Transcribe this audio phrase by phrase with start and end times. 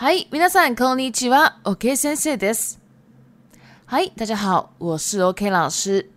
[0.00, 1.56] 嗨，皆さんこんにちは。
[1.64, 2.78] OK, 先生です。
[3.88, 6.08] h 大家好，我是 OK 老师。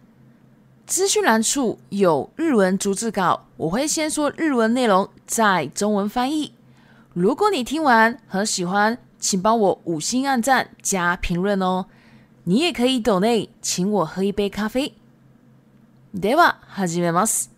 [0.85, 6.53] 资讯栏处有日文逐字稿，我会先说日文内容，再中文翻译。
[7.13, 11.87] 如果你听完很喜欢，请帮我五星按赞加评论哦。
[12.43, 14.93] 你也可以抖内请我喝一杯咖啡。
[16.13, 17.49] では、始めます。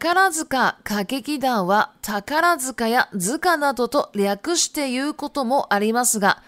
[0.00, 6.40] 宝塚歌劇団は宝塚や塚などと略して言うこともありますが、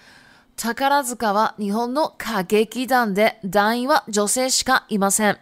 [0.57, 5.39] 宝塚は日本の歌劇団で団員は女性しかいません。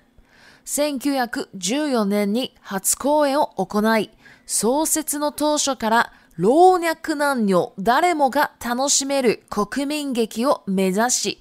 [0.64, 4.08] 1914年に初公演を行い、
[4.46, 11.38] 創設の当初から老若男女誰もが楽しめる国民劇を目指し、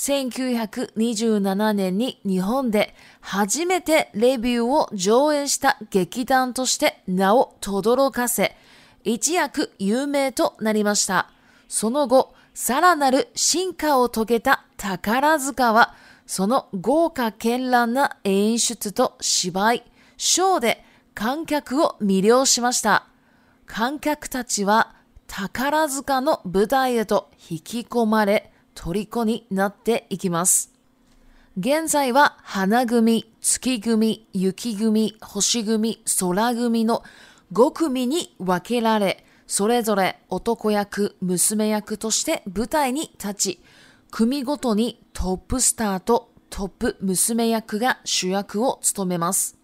[0.00, 8.52] 1927年に日本で初めてレビューを上演した劇団として名を轟かせ、
[9.04, 11.28] 一躍有名となりました。
[11.68, 19.82] その後、さらなる進化を遂げた宝塚は、その豪華絢爛な演出と芝居、
[20.16, 23.04] ショーで観客を魅了しました。
[23.66, 24.94] 観客たちは
[25.26, 28.49] 宝塚の舞台へと引き込まれ、
[28.88, 30.72] 虜になっていきます。
[31.58, 37.02] 現在は花組、月組、雪組、星組、空組の
[37.52, 43.60] 5組に分けられ、それぞれ男役、娘役として舞台に立ち、
[44.10, 49.58] 組ごとにトップスターとトップ娘役が主役を務めます。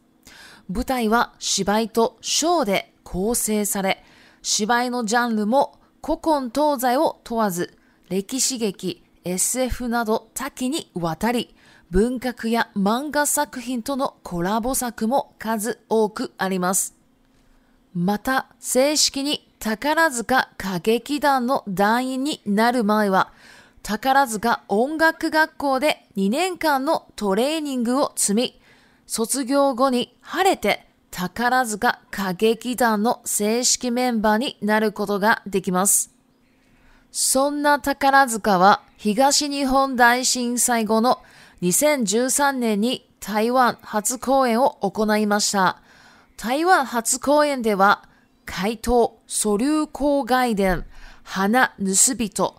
[0.70, 4.04] 舞台は芝居とショーで構成され、
[4.42, 7.72] 芝居のジャンルも古今東西を問わず、
[8.10, 11.52] 歴史劇、SF など多岐にわたり、
[11.90, 16.94] 文学や漫画作品とのコラボ作も数多くあります。
[17.92, 23.32] また、正式に宝塚歌劇団の団員になる前は、
[23.82, 28.60] 宝塚音楽学校で2年間のトレーニングを積み、
[29.08, 36.12] 卒業後に晴れて宝塚歌劇団の正式メンバーになることができます。
[37.10, 41.22] そんな宝塚は東日本大震災後の
[41.62, 45.80] 2013年に台湾初公演を行いました。
[46.36, 48.04] 台湾初公演では、
[48.46, 50.84] 怪盗、素粒公外伝、
[51.22, 51.82] 花盗
[52.16, 52.54] 人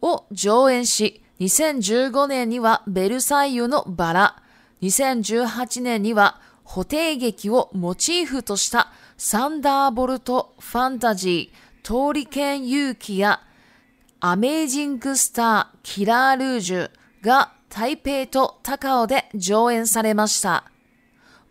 [0.00, 4.42] を上演し、2015年にはベルサイユのバラ、
[4.80, 13.40] 2018年には補定劇をモチーフとしたサンダーボルトファンタジー、通り剣勇気や
[14.18, 16.90] アメージングスターキラールージュ
[17.20, 20.64] が台北と高尾で上演されました。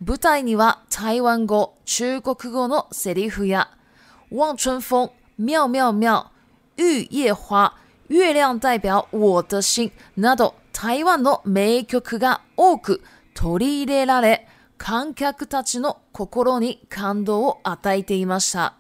[0.04, 3.70] 舞台には台湾語、中国語のセリフや、
[4.32, 6.32] 望春風、妙妙妙、
[6.76, 7.76] 玉夜花、
[8.10, 13.02] 月亮代表我的心など台湾の名曲が多く
[13.36, 14.48] 取り入れられ、
[14.80, 18.74] 観客たちの心に感動を与えていました。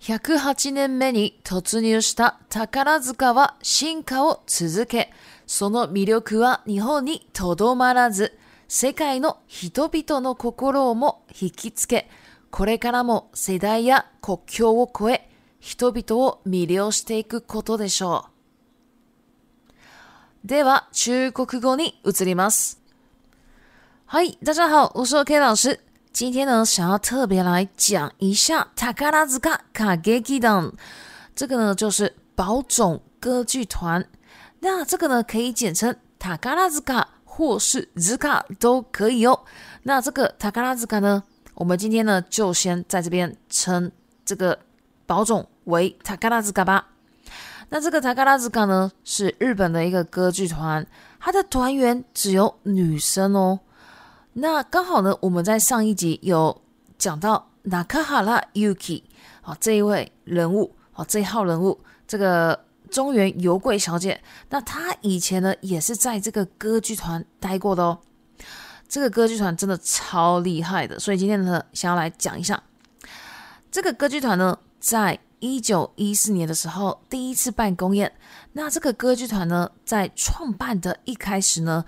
[0.00, 5.10] 108年目に突入した宝塚は進化を続け、
[5.46, 8.38] その魅力は日本にとどまらず、
[8.68, 12.08] 世界の人々の心をも引きつけ、
[12.50, 15.28] これからも世代や国境を越え、
[15.60, 18.30] 人々を魅了していくことでしょう。
[20.46, 22.80] では、中国語に移ります。
[24.06, 25.80] はい、大家好、我是 K 老师。
[26.20, 30.72] 今天呢，想要特别来讲一下 t a k a r a z 基 k a Kageki d a
[31.36, 34.04] 这个呢就是宝冢歌剧团。
[34.58, 39.40] 那这个呢可以简称 t a k a r a z k a 或是 z 卡》k a 都可以哦。
[39.84, 41.22] 那这个 t a k a r a z k a 呢，
[41.54, 43.92] 我们今天呢就先在这边称
[44.24, 44.58] 这个
[45.06, 46.84] 宝冢为 t a k a r a z k a 吧。
[47.68, 50.84] 那这个 t a k a r a z k a 呢，是日本的一个歌剧团，
[51.20, 53.60] 它的团员只有女生哦。
[54.40, 56.62] 那刚好呢，我们在上一集有
[56.96, 59.02] 讲到那克哈拉 Yuki，
[59.42, 61.76] 啊这一位人物，哦，这一号人物，
[62.06, 62.58] 这个
[62.88, 64.20] 中原油贵小姐，
[64.50, 67.98] 那她以前呢也是在这个歌剧团待过的哦，
[68.88, 72.62] 这个歌剧团真的超厉害的，所以今天呢想要来讲一下
[73.72, 78.12] 这个歌剧团呢，在一九一四年的时候第一次办公宴，
[78.52, 81.84] 那这个歌剧团呢在创办的一开始呢。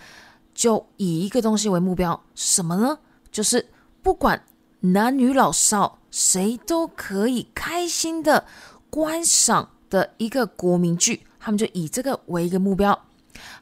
[0.60, 2.98] 就以一个东西为目标，什么呢？
[3.32, 3.66] 就是
[4.02, 4.44] 不管
[4.80, 8.44] 男女老少，谁都可以开心的
[8.90, 12.92] 观赏的一个国民剧，他们就以这个为一个目标。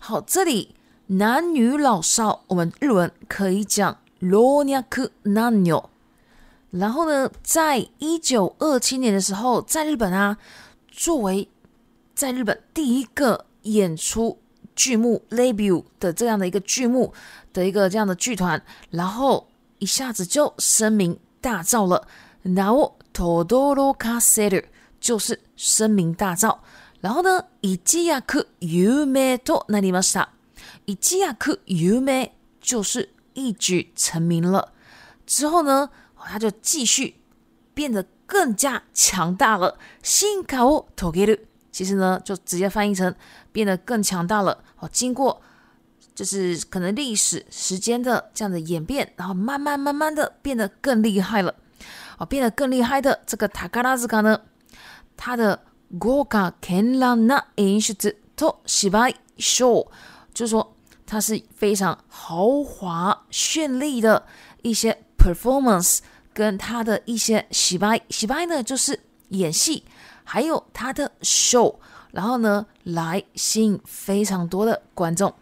[0.00, 0.74] 好，这里
[1.06, 5.80] 男女老少，我们日文可以讲ロニャク男女。
[6.72, 10.36] 然后呢，在一九二七年的时候，在日本啊，
[10.90, 11.48] 作为
[12.16, 14.40] 在日本第一个演出。
[14.78, 17.12] 剧目《l a b u 的这样的一个剧目
[17.52, 19.48] 的一个这样的剧团，然后
[19.80, 22.06] 一下子就声名大噪了。
[22.42, 24.48] 然后《Todoro Kase》
[25.00, 26.58] 就是声名大噪。
[27.00, 30.26] 然后呢，《i 基亚克 a k u Yume》to Nanimasa，
[31.66, 32.06] 《Yume》
[32.60, 34.72] 就是一举成名了。
[35.26, 37.16] 之后呢，他就继续
[37.74, 39.76] 变得更加强大了。
[40.04, 41.36] 新卡奥托给了。
[41.78, 43.14] 其实呢，就直接翻译成
[43.52, 44.90] 变得更强大了哦。
[44.92, 45.40] 经过
[46.12, 51.54] 就是可能历史时间的这样的演变，然后慢慢慢慢的变得更厉害了
[52.18, 52.26] 哦。
[52.26, 54.40] 变得更厉害的这个塔卡拉兹卡呢，
[55.16, 55.62] 他的
[55.96, 59.86] Goka Kenran Inshuto s i b a i Show，
[60.34, 60.74] 就是说
[61.06, 64.26] 它是非常豪华绚丽的
[64.62, 66.00] 一些 performance，
[66.34, 68.98] 跟它的一些洗白，洗白呢就是
[69.28, 69.84] 演戏。
[70.30, 71.74] 还有他的 show，
[72.12, 75.32] 然后呢，来吸引非常多的观众。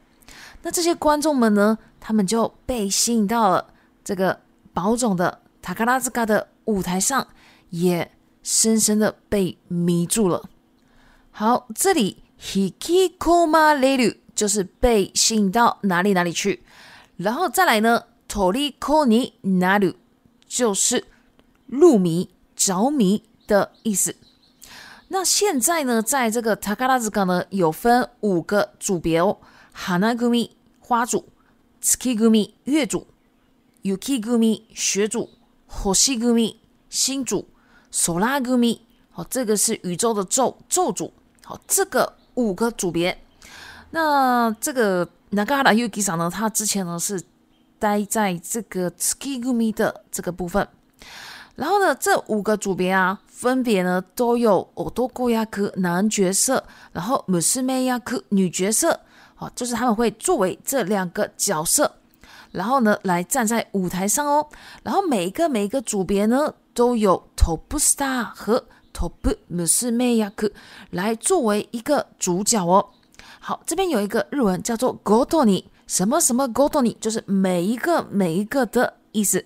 [0.62, 3.67] 那这些观众们呢，他们就被吸引到了
[4.05, 4.38] 这个
[4.73, 7.27] 宝总的塔卡拉兹卡的舞台上，
[7.71, 8.09] 也
[8.44, 10.49] 深深的被迷住了。
[11.33, 16.62] 好，这里 hiki koma n e r u 就是被吸引到哪里哪里去，
[17.17, 19.94] 然后再来呢，tori koni naru
[20.47, 21.06] 就是
[21.67, 24.15] 入迷、着迷的意思。
[25.08, 29.38] 那现在呢，在这个塔卡拉兹港呢，有分五个组别哦
[29.76, 30.50] ：hana gumi
[30.81, 31.29] 花组、
[31.81, 33.06] s k i gumi 月组、
[33.85, 35.31] yuki gumi 雪组、
[35.70, 36.56] hoshi gumi
[36.91, 37.49] 星组、
[37.93, 38.81] solara gumi
[39.14, 41.12] 哦，这个是宇宙的宙宙组。
[41.44, 43.17] 好，这个五个组别。
[43.93, 47.23] 那这个 nagara yuki 上呢，他之前呢是
[47.79, 50.67] 待在这个 s k i gumi 的这个部分。
[51.56, 56.62] 然后呢，这五个组别啊，分别呢都有奥多库亚克男角色，
[56.93, 59.00] 然后姆斯梅亚克女角色，
[59.35, 61.91] 好，就是他们会作为这两个角色，
[62.53, 64.47] 然后呢来站在舞台上哦。
[64.82, 68.62] 然后每一个每一个组别呢，都有 top star 和
[68.93, 69.12] top
[69.49, 70.50] 姆斯梅亚克
[70.91, 72.91] 来作为一个主角哦。
[73.41, 79.43] 好，这边有一个日文叫做 “gotoni”，什么什么 “gotoni”，就是每一个每一个的意思。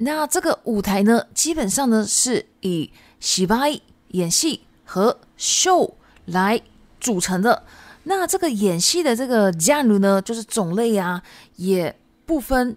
[0.00, 3.80] 那这个舞台呢，基本上呢是以洗拍
[4.10, 6.60] 演戏和秀来
[7.00, 7.64] 组成的。
[8.04, 11.22] 那这个演戏的这个 genre 呢，就是种类啊，
[11.56, 12.76] 也不分。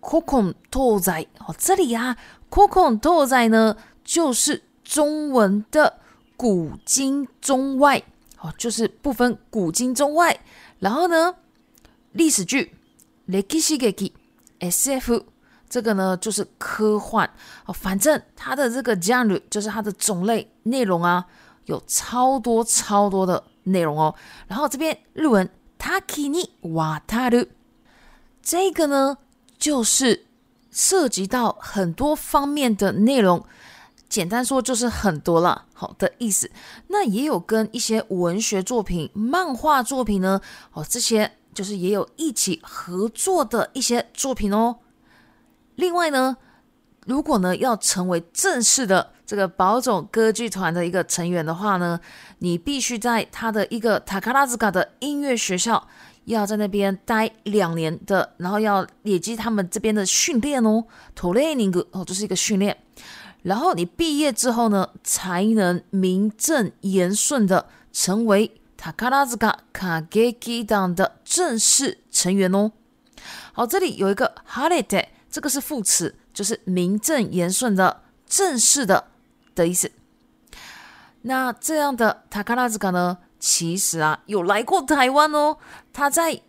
[0.00, 2.14] c o c o n Tozai 哦，这里啊
[2.50, 5.98] c o c o n Tozai 呢，就是中文的
[6.36, 8.00] 古今中外
[8.40, 10.38] 哦，就是不分古今中外。
[10.78, 11.34] 然后呢，
[12.12, 12.72] 历史剧
[13.28, 15.24] ，Leiki Shigeki，SF。
[15.68, 17.28] 这个呢就是科幻
[17.66, 21.24] 哦，反正它的这个 genre 就是它的种类内容啊，
[21.66, 24.14] 有超多超多的内容哦。
[24.46, 25.48] 然后这边日文
[25.78, 27.48] タキニ a タル，
[28.42, 29.18] 这个呢
[29.58, 30.26] 就是
[30.70, 33.44] 涉及到很多方面的内容，
[34.08, 36.50] 简单说就是很多了，好的意思。
[36.88, 40.40] 那也有跟一些文学作品、漫画作品呢，
[40.72, 44.76] 哦，这些就是也有一起合作的一些作品哦。
[45.78, 46.36] 另外呢，
[47.06, 52.00] 如果呢要成为正式的这个宝冢歌剧团的一个成员的话呢，
[52.40, 55.86] 你必须在他的一个塔卡拉兹卡的音乐学校
[56.24, 60.84] 要在那边待两年的，然后要累积他们这边的训练哦
[61.16, 62.76] ，training 哦，这是一个训练。
[63.42, 72.72] 然后你毕业之后呢，才能名正言顺的成为塔卡拉兹卡卡 k i 党的正式成员哦。
[73.52, 75.04] 好，这里有一个 holiday。
[75.30, 79.08] 这个是副词，就是名正言顺的、正式的
[79.54, 79.90] 的意思。
[81.22, 85.56] 那这样的塔卡拉兹卡呢，其实啊有来过台湾哦。
[85.92, 86.40] 他在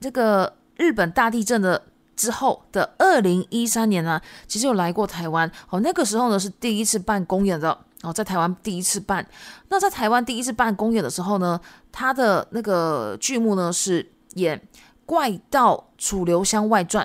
[0.00, 5.80] 这个日本大地震的之后的二零一三年呢，其实有来过台湾哦。
[5.80, 9.26] 那个时候呢是第一次办公演的哦，在台湾第一次办。
[9.68, 14.56] 那在台湾第一次办公演的时候呢，他的那个剧目呢是演
[15.04, 17.04] 《怪盗楚留香外传》。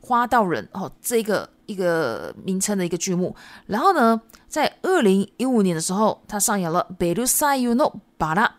[0.00, 3.34] 花道人哦，这个一个名称的一个剧目。
[3.66, 8.54] 然后呢，在二零一五年的时候，他上演了《贝 e 塞尤诺巴拉》，No b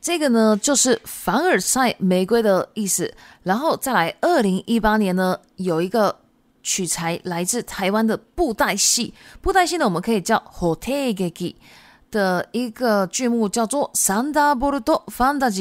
[0.00, 3.12] 这个呢就是凡尔赛玫瑰的意思。
[3.42, 6.16] 然后再来，二零一八年呢，有一个
[6.62, 10.36] 取材来自台湾的布袋戏，布袋戏呢，我们可以叫
[10.76, 11.34] 《Hotagi》
[12.10, 15.52] 的一个剧目，叫做《三打波 o Fantasy》。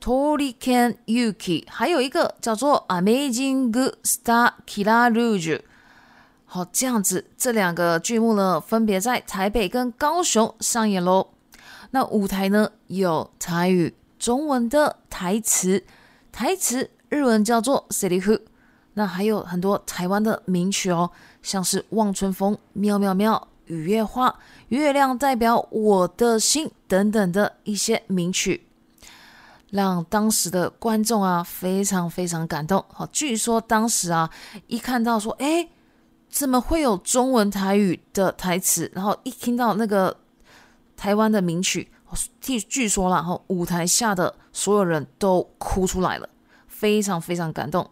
[0.00, 5.60] Tori Kan Yuki，还有一个叫做 Amazing Good Star Kiraruj，
[6.46, 11.28] 好，这样子这两个剧目呢，分别在台北跟高雄上演喽。
[11.90, 15.84] 那舞台呢有台语、中文的台词，
[16.32, 18.40] 台词日文叫做 c l i h u
[18.94, 21.10] 那还有很多台湾的名曲哦，
[21.42, 23.36] 像是《望春风》、《喵喵喵》、
[23.74, 24.30] 《雨夜花》、
[24.68, 28.64] 《月亮代表我的心》等等的一些名曲。
[29.70, 32.84] 让当时的观众啊非常非常感动。
[32.92, 34.28] 好，据说当时啊
[34.66, 35.66] 一看到说，哎，
[36.28, 38.90] 怎么会有中文台语的台词？
[38.94, 40.16] 然后一听到那个
[40.96, 41.88] 台湾的名曲，
[42.40, 46.28] 据据说啦，后舞台下的所有人都哭出来了，
[46.66, 47.88] 非常非常感动。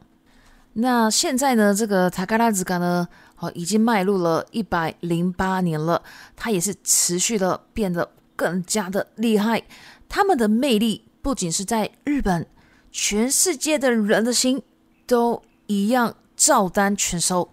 [0.75, 6.00] 那现在呢，这个塔卡拉兹卡呢，好已经迈入了一百零八年了，
[6.37, 9.62] 它也是持续的变得更加的厉害，
[10.08, 11.04] 他们的魅力。
[11.28, 12.47] 不仅是在日本，
[12.90, 14.62] 全世界的人的心
[15.06, 17.47] 都一样，照单全收。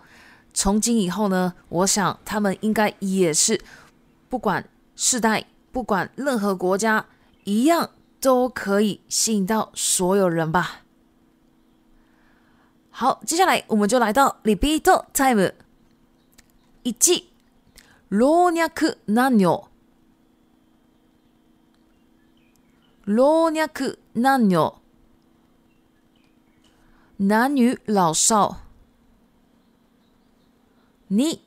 [0.54, 3.60] 从今以后呢，我想他们应该也是，
[4.30, 4.66] 不管
[4.96, 7.06] 世代，不管任何国家，
[7.44, 7.90] 一样
[8.22, 10.86] 都可以吸引到所有人吧。
[12.92, 15.52] 好，接下来我们就来到 Repeat Time
[16.84, 17.28] 一季，
[18.08, 18.54] 劳若
[19.08, 19.70] 难鸟。
[23.08, 23.70] 老若
[24.16, 24.74] 男女。
[27.20, 28.58] 男女老少。
[31.12, 31.40] に、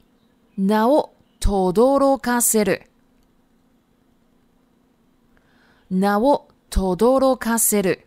[0.56, 2.82] 名をとどろかせる。
[5.90, 8.06] 名をとどろかせる。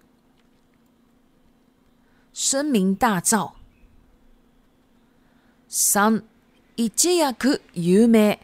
[2.33, 3.51] 声名大噪。
[5.67, 6.23] 三、
[6.77, 8.39] 一躍有名。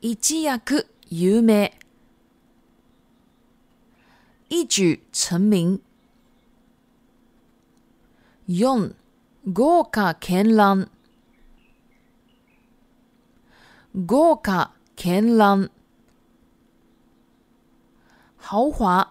[0.00, 1.70] 一躍有名。
[4.52, 5.80] 一举成名。
[8.46, 8.96] 用ン
[9.50, 10.90] ゴーカケンラン、
[14.04, 14.74] 豪华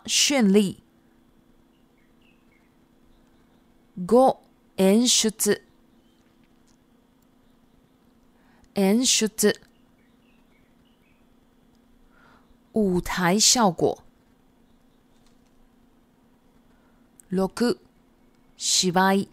[0.05, 0.83] 绚丽。
[4.05, 4.41] ゴ
[4.77, 5.61] 演出、
[8.75, 9.27] 演出，
[12.73, 14.03] 舞台效果。
[17.33, 17.77] 6
[18.57, 19.29] 芝居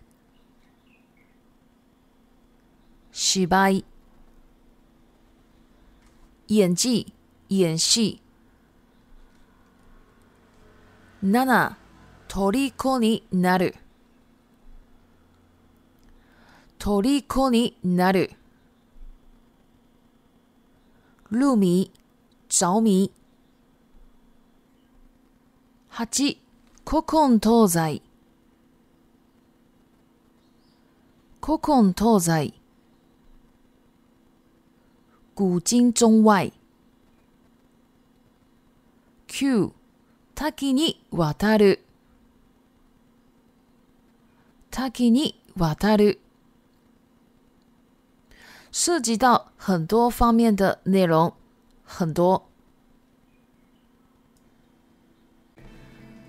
[3.10, 3.84] 芝居
[6.46, 7.12] 演技
[7.48, 8.22] 演戲
[11.24, 13.74] 7虜になる
[16.78, 18.30] 虜になる
[21.32, 21.90] 入迷
[22.48, 23.10] 着迷
[25.88, 26.38] 八、
[26.90, 28.00] 古今東西
[31.38, 32.50] 古今同在，
[35.35, 36.50] 古今中外。
[39.26, 39.75] Q，
[40.35, 41.78] タキニワタル、
[44.71, 45.12] タキ
[48.73, 51.35] 涉及到很多方面的内容，
[51.85, 52.47] 很多。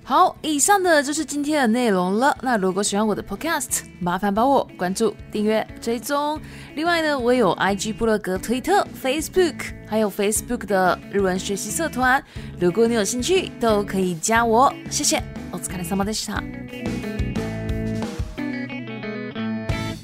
[0.10, 2.36] 好，以上的就是今天的内容了。
[2.42, 6.40] 那如果喜欢我的 Podcast，麻烦帮我关注、订阅、追踪。
[6.74, 9.54] 另外呢，我有 IG、部落格、推特、Facebook，
[9.88, 12.20] 还有 Facebook 的日文学习社团。
[12.60, 14.74] 如果你有兴趣，都可以加我。
[14.90, 15.22] 谢谢。
[15.52, 17.29] お疲れ様でした。